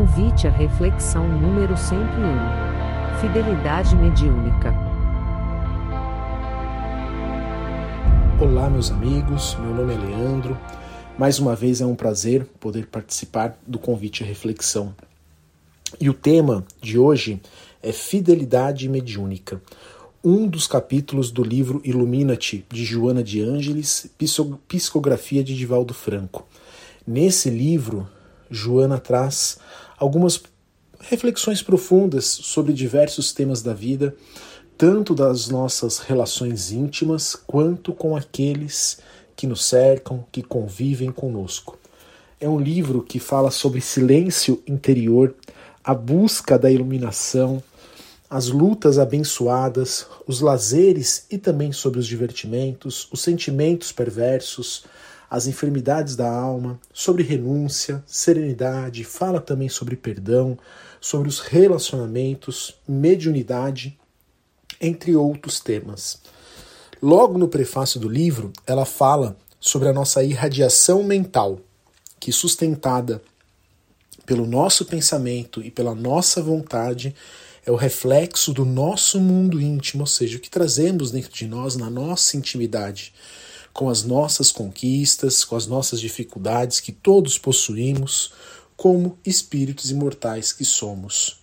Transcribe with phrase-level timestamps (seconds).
[0.00, 3.20] Convite à reflexão número 101.
[3.20, 4.72] Fidelidade mediúnica.
[8.40, 9.54] Olá, meus amigos.
[9.56, 10.58] Meu nome é Leandro.
[11.18, 14.94] Mais uma vez é um prazer poder participar do convite à reflexão.
[16.00, 17.38] E o tema de hoje
[17.82, 19.60] é Fidelidade mediúnica
[20.24, 24.10] um dos capítulos do livro Ilumina-te, de Joana de Ângeles,
[24.66, 26.46] Psicografia de Divaldo Franco.
[27.06, 28.08] Nesse livro,
[28.50, 29.58] Joana traz
[30.00, 30.42] algumas
[30.98, 34.16] reflexões profundas sobre diversos temas da vida,
[34.76, 38.98] tanto das nossas relações íntimas quanto com aqueles
[39.36, 41.78] que nos cercam, que convivem conosco.
[42.40, 45.34] É um livro que fala sobre silêncio interior,
[45.84, 47.62] a busca da iluminação,
[48.28, 54.84] as lutas abençoadas, os lazeres e também sobre os divertimentos, os sentimentos perversos,
[55.30, 60.58] as enfermidades da alma, sobre renúncia, serenidade, fala também sobre perdão,
[61.00, 63.96] sobre os relacionamentos, mediunidade,
[64.80, 66.20] entre outros temas.
[67.00, 71.60] Logo no prefácio do livro, ela fala sobre a nossa irradiação mental,
[72.18, 73.22] que sustentada
[74.26, 77.14] pelo nosso pensamento e pela nossa vontade
[77.64, 81.76] é o reflexo do nosso mundo íntimo, ou seja, o que trazemos dentro de nós
[81.76, 83.14] na nossa intimidade,
[83.80, 88.30] com as nossas conquistas, com as nossas dificuldades que todos possuímos,
[88.76, 91.38] como espíritos imortais que somos.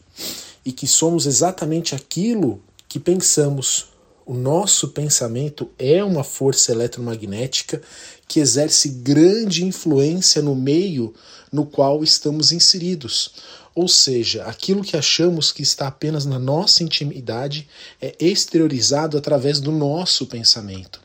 [0.63, 3.88] E que somos exatamente aquilo que pensamos.
[4.23, 7.81] O nosso pensamento é uma força eletromagnética
[8.27, 11.15] que exerce grande influência no meio
[11.52, 13.31] no qual estamos inseridos.
[13.73, 17.67] Ou seja, aquilo que achamos que está apenas na nossa intimidade
[17.99, 21.02] é exteriorizado através do nosso pensamento.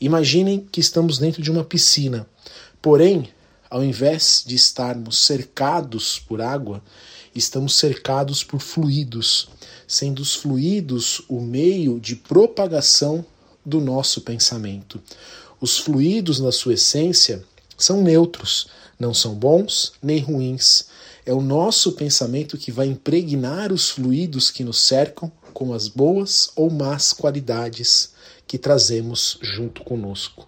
[0.00, 2.26] Imaginem que estamos dentro de uma piscina,
[2.82, 3.28] porém,
[3.70, 6.82] ao invés de estarmos cercados por água,
[7.34, 9.48] estamos cercados por fluidos,
[9.86, 13.24] sendo os fluidos o meio de propagação
[13.64, 15.00] do nosso pensamento.
[15.60, 17.42] Os fluidos, na sua essência,
[17.76, 18.68] são neutros,
[18.98, 20.86] não são bons nem ruins.
[21.24, 26.50] É o nosso pensamento que vai impregnar os fluidos que nos cercam com as boas
[26.54, 28.12] ou más qualidades
[28.46, 30.46] que trazemos junto conosco.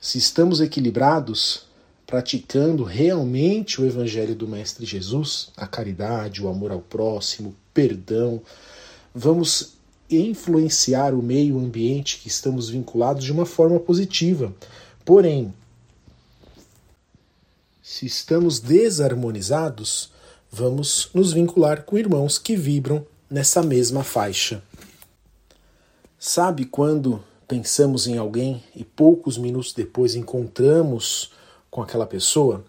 [0.00, 1.62] Se estamos equilibrados,
[2.06, 8.40] praticando realmente o Evangelho do Mestre Jesus, a caridade, o amor ao próximo, perdão,
[9.12, 9.72] vamos
[10.08, 14.54] influenciar o meio ambiente que estamos vinculados de uma forma positiva.
[15.04, 15.52] Porém,
[17.82, 20.12] se estamos desarmonizados,
[20.52, 24.62] vamos nos vincular com irmãos que vibram nessa mesma faixa.
[26.18, 31.32] Sabe quando pensamos em alguém e poucos minutos depois encontramos
[31.70, 32.64] com aquela pessoa?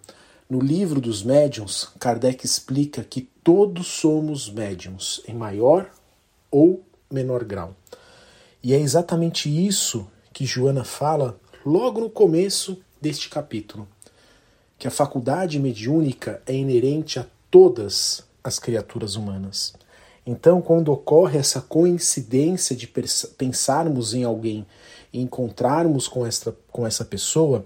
[0.49, 5.89] No livro dos médiuns, Kardec explica que todos somos médiums, em maior
[6.51, 7.75] ou menor grau.
[8.61, 13.87] E é exatamente isso que Joana fala logo no começo deste capítulo
[14.81, 19.75] que a faculdade mediúnica é inerente a todas as criaturas humanas.
[20.25, 22.87] Então, quando ocorre essa coincidência de
[23.37, 24.65] pensarmos em alguém
[25.11, 27.65] e encontrarmos com essa, com essa pessoa,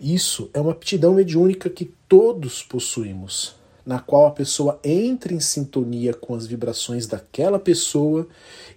[0.00, 3.54] isso é uma aptidão mediúnica que todos possuímos,
[3.86, 8.26] na qual a pessoa entra em sintonia com as vibrações daquela pessoa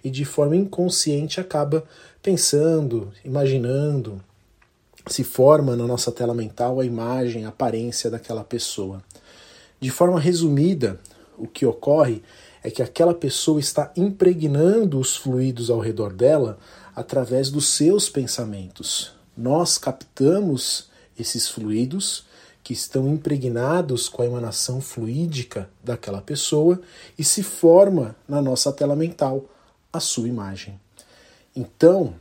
[0.04, 1.84] e de forma inconsciente acaba
[2.22, 4.22] pensando, imaginando,
[5.08, 9.02] se forma na nossa tela mental a imagem, a aparência daquela pessoa.
[9.80, 11.00] De forma resumida,
[11.36, 12.22] o que ocorre
[12.66, 16.58] é que aquela pessoa está impregnando os fluidos ao redor dela
[16.96, 19.12] através dos seus pensamentos.
[19.36, 22.26] Nós captamos esses fluidos
[22.64, 26.80] que estão impregnados com a emanação fluídica daquela pessoa
[27.16, 29.44] e se forma na nossa tela mental
[29.92, 30.80] a sua imagem.
[31.54, 32.14] Então,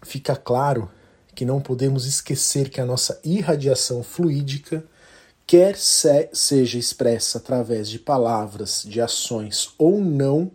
[0.00, 0.90] fica claro
[1.34, 4.82] que não podemos esquecer que a nossa irradiação fluídica,
[5.50, 10.48] quer se, seja expressa através de palavras, de ações ou não,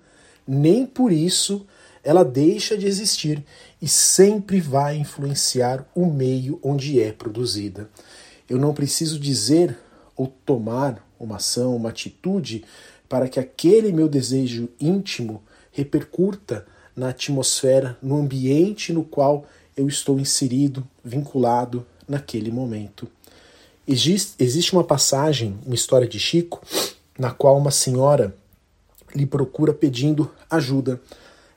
[0.47, 1.68] nem por isso
[2.01, 3.44] ela deixa de existir
[3.81, 7.89] e sempre vai influenciar o meio onde é produzida.
[8.47, 9.77] Eu não preciso dizer
[10.15, 12.63] ou tomar uma ação, uma atitude
[13.09, 15.44] para que aquele meu desejo íntimo
[15.74, 16.65] repercuta
[16.95, 19.45] na atmosfera, no ambiente no qual
[19.75, 23.09] eu estou inserido, vinculado naquele momento.
[23.88, 26.62] Existe uma passagem, uma história de Chico,
[27.20, 28.36] na qual uma senhora
[29.16, 31.00] lhe procura pedindo ajuda.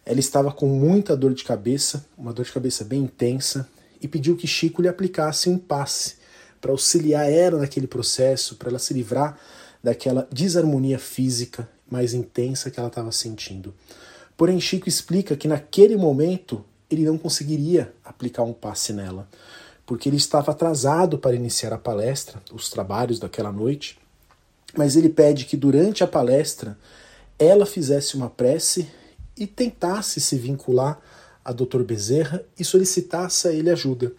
[0.05, 3.69] Ela estava com muita dor de cabeça, uma dor de cabeça bem intensa,
[4.01, 6.17] e pediu que Chico lhe aplicasse um passe
[6.61, 9.39] para auxiliar ela naquele processo, para ela se livrar
[9.83, 13.75] daquela desarmonia física mais intensa que ela estava sentindo.
[14.37, 19.29] Porém, Chico explica que naquele momento ele não conseguiria aplicar um passe nela,
[19.88, 23.99] porque ele estava atrasado para iniciar a palestra, os trabalhos daquela noite,
[24.76, 26.79] mas ele pede que durante a palestra
[27.38, 28.87] ela fizesse uma prece
[29.35, 31.00] e tentasse se vincular
[31.43, 31.85] a Dr.
[31.85, 34.12] Bezerra e solicitasse a ele ajuda.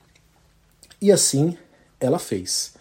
[0.99, 1.55] E assim
[1.99, 2.73] ela fez.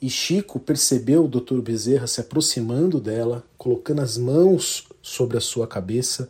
[0.00, 1.60] E Chico percebeu o Dr.
[1.60, 6.26] Bezerra se aproximando dela, colocando as mãos sobre a sua cabeça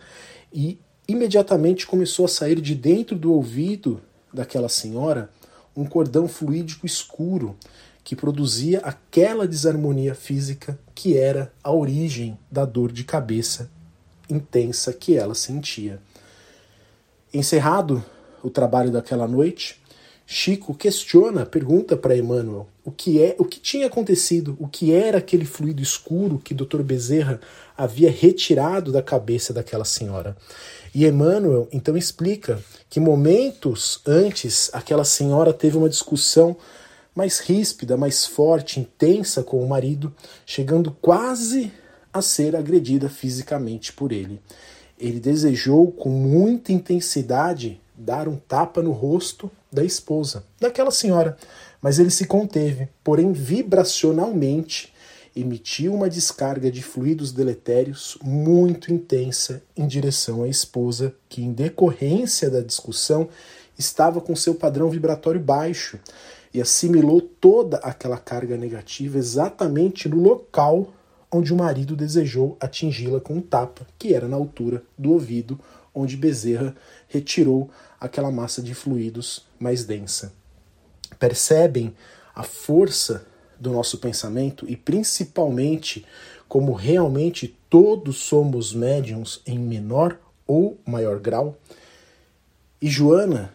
[0.53, 0.77] e
[1.07, 4.03] imediatamente começou a sair de dentro do ouvido
[4.33, 5.31] daquela senhora
[5.77, 7.57] um cordão fluídico escuro
[8.03, 13.71] que produzia aquela desarmonia física que era a origem da dor de cabeça
[14.29, 16.01] intensa que ela sentia.
[17.33, 18.05] Encerrado
[18.43, 19.81] o trabalho daquela noite,
[20.27, 25.19] Chico questiona, pergunta para Emmanuel o que é, o que tinha acontecido, o que era
[25.19, 26.83] aquele fluido escuro que Dr.
[26.83, 27.41] Bezerra
[27.77, 30.37] havia retirado da cabeça daquela senhora.
[30.95, 36.57] E Emmanuel então explica que momentos antes aquela senhora teve uma discussão
[37.15, 40.13] mais ríspida, mais forte, intensa com o marido,
[40.45, 41.73] chegando quase
[42.13, 44.41] a ser agredida fisicamente por ele.
[44.99, 51.37] Ele desejou com muita intensidade dar um tapa no rosto da esposa, daquela senhora,
[51.81, 54.93] mas ele se conteve, porém vibracionalmente
[55.37, 62.49] emitiu uma descarga de fluidos deletérios muito intensa em direção à esposa, que, em decorrência
[62.49, 63.29] da discussão,
[63.77, 65.99] estava com seu padrão vibratório baixo
[66.53, 70.93] e assimilou toda aquela carga negativa exatamente no local
[71.33, 75.59] onde o marido desejou atingi-la com um tapa, que era na altura do ouvido,
[75.95, 76.75] onde Bezerra
[77.09, 77.71] retirou
[78.01, 80.33] aquela massa de fluidos mais densa.
[81.19, 81.95] Percebem
[82.35, 83.27] a força
[83.59, 86.05] do nosso pensamento e principalmente
[86.49, 91.57] como realmente todos somos médiums em menor ou maior grau?
[92.81, 93.53] E Joana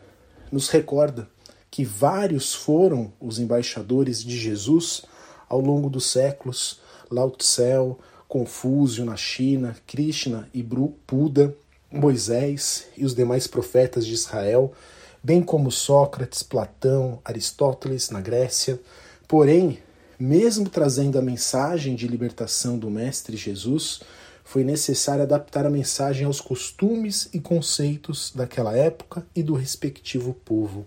[0.51, 1.29] nos recorda
[1.69, 5.03] que vários foram os embaixadores de Jesus
[5.47, 7.95] ao longo dos séculos, Lao Tse,
[8.27, 11.55] Confúcio na China, Krishna e Buda,
[11.91, 14.73] Moisés e os demais profetas de Israel,
[15.23, 18.79] bem como Sócrates, Platão, Aristóteles na Grécia.
[19.27, 19.79] Porém,
[20.19, 24.01] mesmo trazendo a mensagem de libertação do Mestre Jesus,
[24.43, 30.85] foi necessário adaptar a mensagem aos costumes e conceitos daquela época e do respectivo povo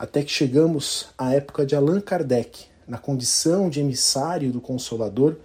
[0.00, 5.36] até que chegamos à época de Allan Kardec, na condição de emissário do Consolador,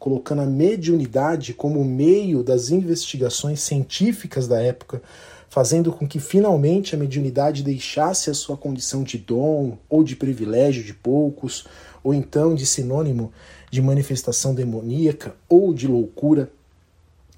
[0.00, 5.02] colocando a mediunidade como meio das investigações científicas da época,
[5.50, 10.82] fazendo com que finalmente a mediunidade deixasse a sua condição de dom ou de privilégio
[10.82, 11.66] de poucos,
[12.02, 13.30] ou então de sinônimo
[13.70, 16.50] de manifestação demoníaca ou de loucura,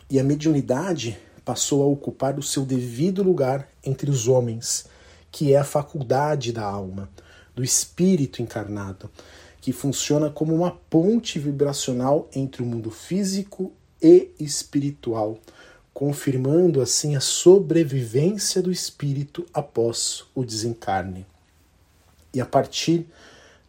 [0.09, 4.87] e a mediunidade passou a ocupar o seu devido lugar entre os homens
[5.33, 7.09] que é a faculdade da alma,
[7.57, 9.11] do espírito encarnado,
[9.63, 13.73] que funciona como uma ponte vibracional entre o mundo físico
[14.03, 15.39] e espiritual,
[15.95, 21.25] confirmando assim a sobrevivência do espírito após o desencarne.
[22.35, 23.07] E a partir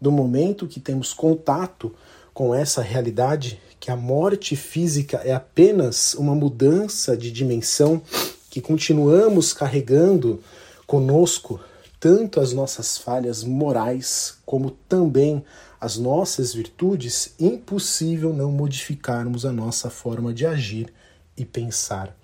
[0.02, 1.94] do momento que temos contato
[2.34, 8.02] com essa realidade, que a morte física é apenas uma mudança de dimensão
[8.50, 10.42] que continuamos carregando
[10.88, 11.60] conosco
[12.00, 15.42] tanto as nossas falhas morais como também
[15.84, 20.94] as nossas virtudes, impossível não modificarmos a nossa forma de agir
[21.36, 22.16] e pensar.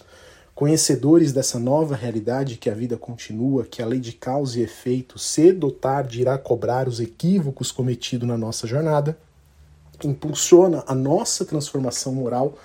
[0.56, 5.20] Conhecedores dessa nova realidade que a vida continua, que a lei de causa e efeito
[5.20, 9.20] cedo ou tarde irá cobrar os equívocos cometidos na nossa jornada,
[10.06, 12.58] impulsiona a nossa transformação moral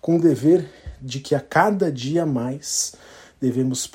[0.00, 0.64] com o dever
[1.02, 2.94] de que a cada dia mais
[3.40, 3.90] devemos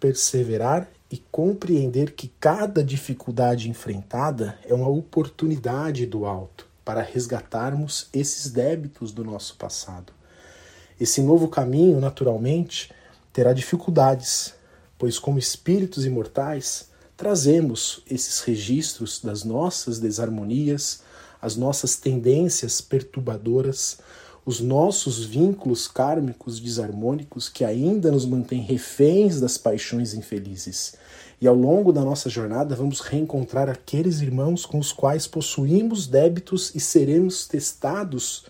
[0.00, 8.50] perseverar e compreender que cada dificuldade enfrentada é uma oportunidade do alto para resgatarmos esses
[8.50, 10.12] débitos do nosso passado.
[11.00, 12.92] Esse novo caminho, naturalmente,
[13.32, 14.54] terá dificuldades,
[14.98, 21.04] pois, como espíritos imortais, trazemos esses registros das nossas desarmonias,
[21.40, 23.98] as nossas tendências perturbadoras,
[24.46, 30.94] os nossos vínculos kármicos desarmônicos que ainda nos mantêm reféns das paixões infelizes.
[31.40, 36.74] E ao longo da nossa jornada vamos reencontrar aqueles irmãos com os quais possuímos débitos
[36.74, 38.44] e seremos testados,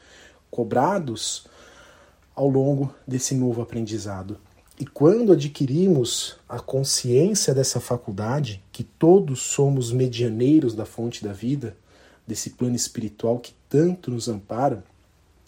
[0.51, 1.47] cobrados
[2.35, 4.39] ao longo desse novo aprendizado.
[4.79, 11.77] E quando adquirimos a consciência dessa faculdade, que todos somos medianeiros da fonte da vida,
[12.27, 14.83] desse plano espiritual que tanto nos ampara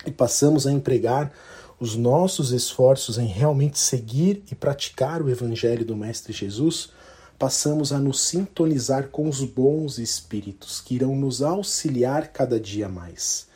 [0.07, 1.33] e passamos a empregar
[1.79, 6.91] os nossos esforços em realmente seguir e praticar o Evangelho do Mestre Jesus,
[7.39, 13.47] passamos a nos sintonizar com os bons espíritos que irão nos auxiliar cada dia mais.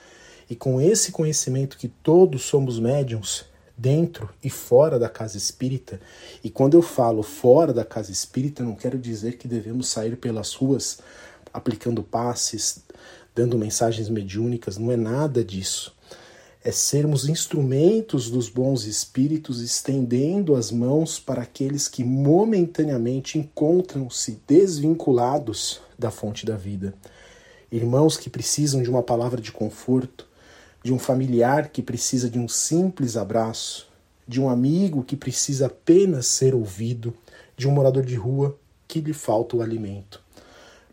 [0.50, 5.98] E com esse conhecimento que todos somos médiums, dentro e fora da casa espírita,
[6.44, 10.52] e quando eu falo fora da casa espírita, não quero dizer que devemos sair pelas
[10.52, 10.98] ruas
[11.54, 12.84] aplicando passes,
[13.34, 15.96] dando mensagens mediúnicas, não é nada disso
[16.62, 25.80] é sermos instrumentos dos bons espíritos, estendendo as mãos para aqueles que momentaneamente encontram-se desvinculados
[25.98, 26.94] da fonte da vida.
[27.72, 30.26] Irmãos que precisam de uma palavra de conforto,
[30.82, 33.88] de um familiar que precisa de um simples abraço,
[34.28, 37.14] de um amigo que precisa apenas ser ouvido,
[37.56, 40.22] de um morador de rua que lhe falta o alimento.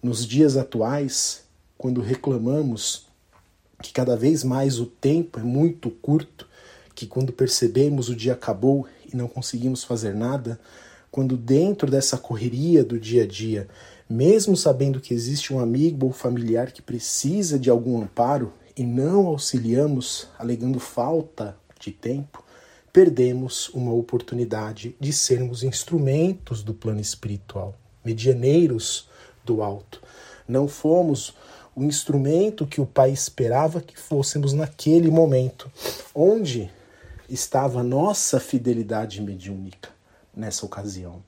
[0.01, 1.43] Nos dias atuais,
[1.77, 3.06] quando reclamamos
[3.81, 6.47] que cada vez mais o tempo é muito curto,
[6.95, 10.59] que quando percebemos o dia acabou e não conseguimos fazer nada,
[11.11, 13.67] quando dentro dessa correria do dia a dia,
[14.09, 19.27] mesmo sabendo que existe um amigo ou familiar que precisa de algum amparo e não
[19.27, 22.43] auxiliamos, alegando falta de tempo,
[22.91, 29.07] perdemos uma oportunidade de sermos instrumentos do plano espiritual, medianeiros
[29.45, 30.01] do alto.
[30.47, 31.33] Não fomos
[31.77, 35.71] o instrumento que o Pai esperava que fôssemos naquele momento.
[36.13, 36.71] Onde
[37.29, 39.91] estava a nossa fidelidade mediúnica
[40.35, 41.21] nessa ocasião?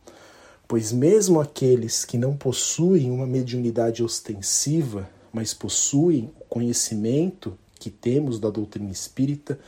[0.67, 8.39] Pois, mesmo aqueles que não possuem uma mediunidade ostensiva, mas possuem o conhecimento que temos
[8.39, 9.59] da doutrina espírita,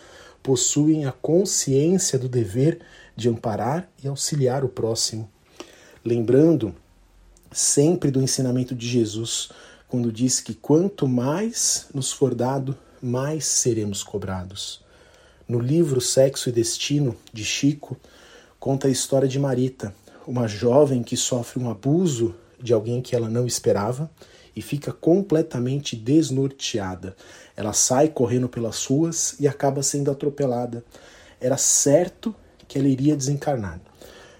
[0.42, 2.82] possuem a consciência do dever
[3.16, 5.30] de amparar e auxiliar o próximo.
[6.04, 6.74] Lembrando
[7.52, 9.52] sempre do ensinamento de Jesus
[9.92, 14.82] quando diz que quanto mais nos for dado, mais seremos cobrados.
[15.46, 17.98] No livro Sexo e Destino, de Chico,
[18.58, 19.94] conta a história de Marita,
[20.26, 24.10] uma jovem que sofre um abuso de alguém que ela não esperava
[24.56, 27.14] e fica completamente desnorteada.
[27.54, 30.86] Ela sai correndo pelas ruas e acaba sendo atropelada.
[31.38, 32.34] Era certo
[32.66, 33.82] que ela iria desencarnar.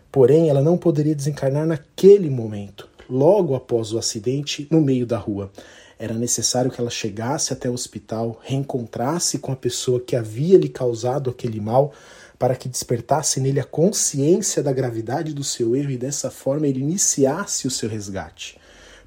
[0.10, 5.52] Porém, ela não poderia desencarnar naquele momento logo após o acidente no meio da rua.
[6.00, 10.70] Era necessário que ela chegasse até o hospital, reencontrasse com a pessoa que havia lhe
[10.70, 11.94] causado aquele mal,
[12.40, 16.80] para que despertasse nele a consciência da gravidade do seu erro e dessa forma ele
[16.80, 18.58] iniciasse o seu resgate.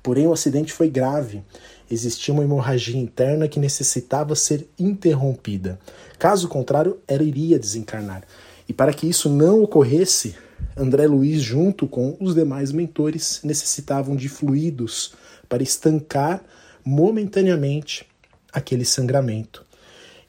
[0.02, 1.42] Porém, o acidente foi grave.
[1.90, 5.80] Existia uma hemorragia interna que necessitava ser interrompida.
[6.18, 8.22] Caso contrário, ela iria desencarnar.
[8.68, 10.36] E para que isso não ocorresse,
[10.76, 15.14] André Luiz, junto com os demais mentores, necessitavam de fluidos
[15.48, 16.42] para estancar
[16.84, 18.06] momentaneamente
[18.52, 19.64] aquele sangramento.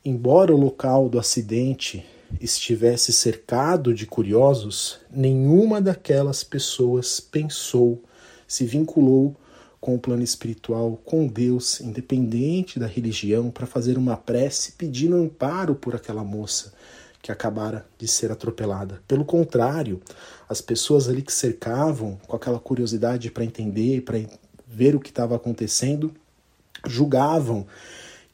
[0.03, 2.05] Embora o local do acidente
[2.39, 8.03] estivesse cercado de curiosos, nenhuma daquelas pessoas pensou,
[8.47, 9.35] se vinculou
[9.81, 15.75] com o plano espiritual, com Deus, independente da religião, para fazer uma prece pedindo amparo
[15.75, 16.73] por aquela moça
[17.25, 19.01] que acabara de ser atropelada.
[19.07, 19.99] Pelo contrário,
[20.47, 24.19] as pessoas ali que cercavam, com aquela curiosidade para entender, para
[24.67, 26.13] ver o que estava acontecendo,
[26.85, 27.65] julgavam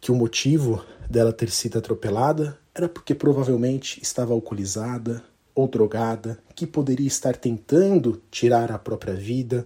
[0.02, 5.24] que o motivo dela ter sido atropelada era porque provavelmente estava alcoolizada
[5.56, 9.66] ou drogada, que poderia estar tentando tirar a própria vida.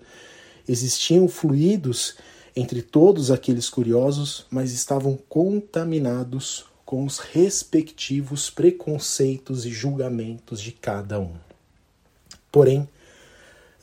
[0.67, 2.15] Existiam fluidos
[2.55, 11.19] entre todos aqueles curiosos, mas estavam contaminados com os respectivos preconceitos e julgamentos de cada
[11.19, 11.33] um.
[12.51, 12.87] Porém,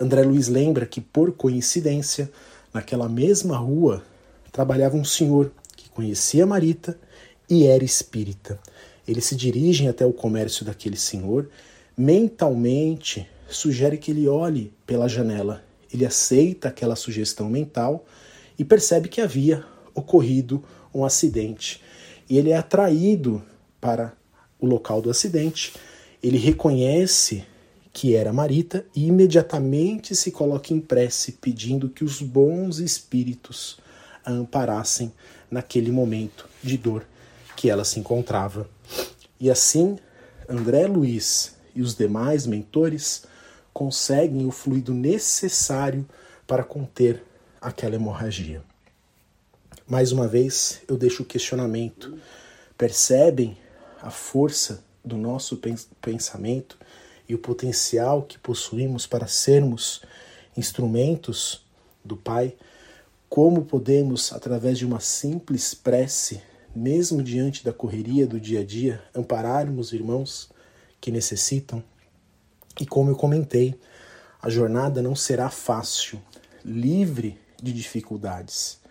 [0.01, 2.31] André Luiz lembra que, por coincidência,
[2.73, 4.05] naquela mesma rua
[4.53, 6.97] trabalhava um senhor que conhecia Marita
[7.51, 8.59] e era espírita.
[9.07, 11.51] Eles se dirigem até o comércio daquele senhor,
[11.97, 15.63] mentalmente sugere que ele olhe pela janela.
[15.93, 18.07] Ele aceita aquela sugestão mental
[18.59, 20.63] e percebe que havia ocorrido
[20.95, 21.83] um acidente
[22.29, 23.43] e ele é atraído
[23.81, 24.14] para
[24.61, 25.75] o local do acidente.
[26.23, 27.45] Ele reconhece
[27.93, 33.79] que era Marita e imediatamente se coloca em prece pedindo que os bons espíritos
[34.25, 35.12] a amparassem
[35.50, 37.05] naquele momento de dor
[37.57, 38.69] que ela se encontrava.
[39.38, 39.99] E assim,
[40.49, 43.25] André Luiz e os demais mentores
[43.73, 46.07] conseguem o fluido necessário
[46.47, 47.23] para conter
[47.61, 48.62] aquela hemorragia.
[49.93, 52.17] Mais uma vez, eu deixo o questionamento.
[52.79, 53.59] Percebem
[54.01, 55.61] a força do nosso
[56.01, 56.79] pensamento
[57.29, 60.01] e o potencial que possuímos para sermos
[60.57, 61.67] instrumentos
[62.03, 62.57] do Pai?
[63.29, 66.41] como podemos, através de uma simples prece,
[66.75, 70.51] mesmo diante da correria do dia a dia, ampararmos irmãos
[71.03, 71.85] que necessitam.
[72.81, 73.79] E como eu comentei,
[74.41, 76.19] a jornada não será fácil,
[76.65, 78.82] livre de dificuldades.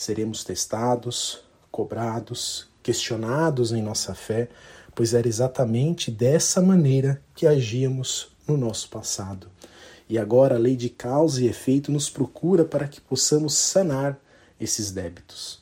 [0.00, 4.48] Seremos testados, cobrados, questionados em nossa fé,
[4.94, 9.48] pois era exatamente dessa maneira que agíamos no nosso passado.
[10.08, 14.18] E agora a lei de causa e efeito nos procura para que possamos sanar
[14.58, 15.60] esses débitos.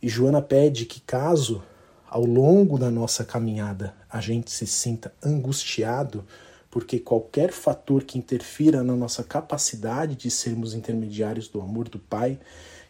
[0.00, 1.60] E Joana pede que, caso
[2.08, 6.24] ao longo da nossa caminhada a gente se sinta angustiado,
[6.70, 12.38] porque qualquer fator que interfira na nossa capacidade de sermos intermediários do amor do Pai,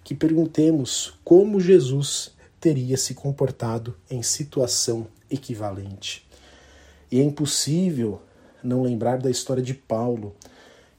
[0.07, 6.25] que perguntemos como Jesus teria se comportado em situação equivalente.
[7.11, 8.23] E é impossível
[8.63, 10.33] não lembrar da história de Paulo,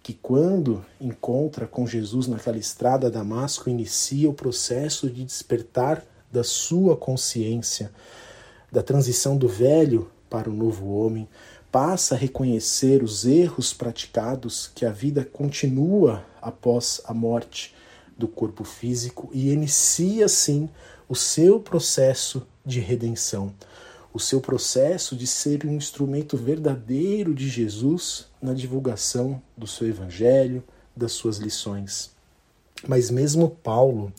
[0.04, 6.44] que quando encontra com Jesus naquela estrada a Damasco, inicia o processo de despertar da
[6.44, 7.94] sua consciência,
[8.70, 11.30] da transição do velho para o novo homem,
[11.72, 17.77] passa a reconhecer os erros praticados, que a vida continua após a morte
[18.18, 20.70] do corpo físico e inicia sim
[21.08, 23.54] o seu processo de redenção,
[24.14, 30.64] o seu processo de ser um instrumento verdadeiro de Jesus na divulgação do seu evangelho,
[30.96, 32.12] das suas lições.
[32.88, 34.12] Mas mesmo Paulo,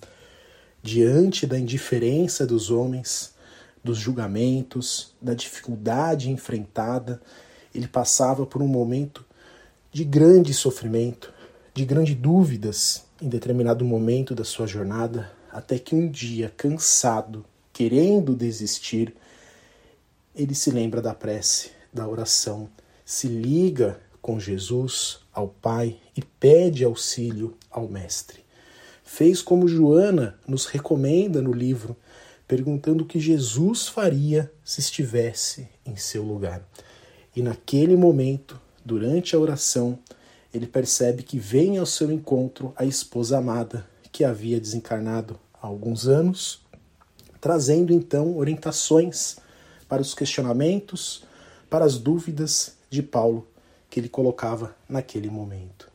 [0.82, 3.34] diante da indiferença dos homens,
[3.82, 7.20] dos julgamentos, da dificuldade enfrentada,
[7.74, 9.24] ele passava por um momento
[9.92, 11.32] de grande sofrimento,
[11.74, 18.34] de grandes dúvidas em determinado momento da sua jornada, até que um dia, cansado, querendo
[18.34, 19.14] desistir,
[20.34, 22.68] ele se lembra da prece, da oração,
[23.04, 28.44] se liga com Jesus ao Pai e pede auxílio ao Mestre.
[29.02, 31.96] Fez como Joana nos recomenda no livro,
[32.46, 36.62] perguntando o que Jesus faria se estivesse em seu lugar.
[37.34, 39.98] E naquele momento, durante a oração,
[40.52, 46.08] ele percebe que vem ao seu encontro a esposa amada, que havia desencarnado há alguns
[46.08, 46.60] anos,
[47.40, 49.36] trazendo então orientações
[49.88, 51.24] para os questionamentos,
[51.68, 53.46] para as dúvidas de Paulo
[53.90, 55.90] que ele colocava naquele momento.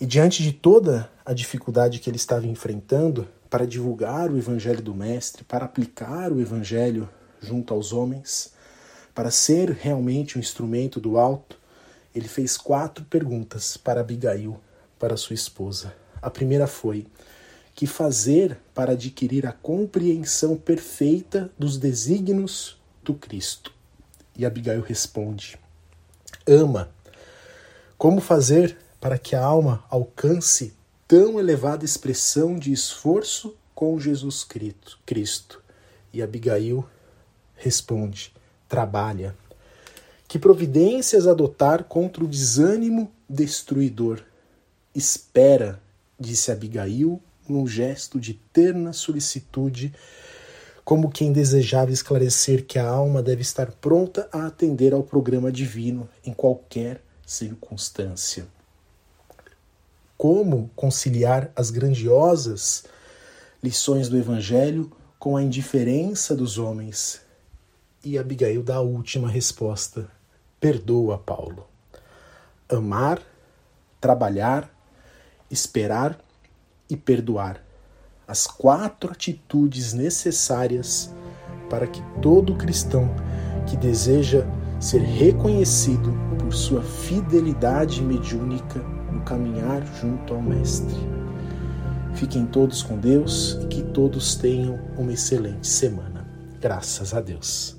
[0.00, 4.94] E diante de toda a dificuldade que ele estava enfrentando para divulgar o evangelho do
[4.94, 7.08] mestre, para aplicar o evangelho
[7.40, 8.52] junto aos homens,
[9.14, 11.57] para ser realmente um instrumento do alto,
[12.14, 14.58] ele fez quatro perguntas para Abigail,
[14.98, 15.94] para sua esposa.
[16.20, 17.06] A primeira foi:
[17.74, 23.72] que fazer para adquirir a compreensão perfeita dos desígnios do Cristo?
[24.36, 25.58] E Abigail responde:
[26.46, 26.90] Ama.
[27.96, 30.74] Como fazer para que a alma alcance
[31.06, 34.44] tão elevada expressão de esforço com Jesus
[35.06, 35.62] Cristo?
[36.12, 36.84] E Abigail
[37.54, 38.32] responde:
[38.68, 39.36] Trabalha.
[40.28, 44.20] Que providências adotar contra o desânimo destruidor?
[44.94, 45.80] Espera,
[46.20, 49.94] disse Abigail num gesto de terna solicitude,
[50.84, 56.06] como quem desejava esclarecer que a alma deve estar pronta a atender ao programa divino
[56.22, 58.46] em qualquer circunstância.
[60.14, 62.84] Como conciliar as grandiosas
[63.62, 67.22] lições do Evangelho com a indiferença dos homens?
[68.04, 70.17] E Abigail dá a última resposta:
[70.60, 71.66] perdoa, Paulo.
[72.68, 73.20] Amar,
[74.00, 74.70] trabalhar,
[75.50, 76.18] esperar
[76.88, 77.62] e perdoar.
[78.26, 81.12] As quatro atitudes necessárias
[81.70, 83.08] para que todo cristão
[83.66, 84.46] que deseja
[84.80, 88.80] ser reconhecido por sua fidelidade mediúnica
[89.12, 90.96] no caminhar junto ao Mestre.
[92.14, 96.26] Fiquem todos com Deus e que todos tenham uma excelente semana.
[96.60, 97.77] Graças a Deus.